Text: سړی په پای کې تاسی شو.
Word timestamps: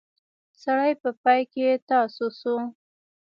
سړی 0.61 0.91
په 1.01 1.09
پای 1.21 1.41
کې 1.51 1.69
تاسی 1.89 2.27
شو. 2.39 2.55